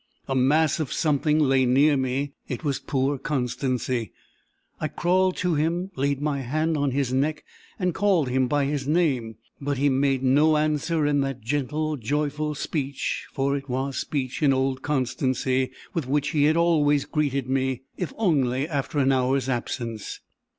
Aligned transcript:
A 0.27 0.33
mass 0.33 0.79
of 0.79 0.91
something 0.91 1.37
lay 1.37 1.63
near 1.63 1.95
me. 1.95 2.33
It 2.47 2.63
was 2.63 2.79
poor 2.79 3.19
Constancy. 3.19 4.13
I 4.79 4.87
crawled 4.87 5.37
to 5.37 5.53
him, 5.53 5.91
laid 5.95 6.19
my 6.19 6.39
hand 6.39 6.75
on 6.75 6.89
his 6.89 7.13
neck, 7.13 7.43
and 7.77 7.93
called 7.93 8.27
him 8.27 8.47
by 8.47 8.65
his 8.65 8.87
name. 8.87 9.35
But 9.61 9.77
he 9.77 9.89
made 9.89 10.23
no 10.23 10.57
answer 10.57 11.05
in 11.05 11.21
that 11.21 11.41
gentle, 11.41 11.97
joyful 11.97 12.55
speech 12.55 13.27
for 13.31 13.55
it 13.55 13.69
was 13.69 13.95
speech 13.95 14.41
in 14.41 14.53
old 14.53 14.81
Constancy 14.81 15.69
with 15.93 16.07
which 16.07 16.29
he 16.29 16.51
always 16.51 17.05
greeted 17.05 17.47
me, 17.47 17.83
if 17.95 18.11
only 18.17 18.67
after 18.67 18.97
an 18.97 19.11
hour's 19.11 19.47
absence. 19.47 20.19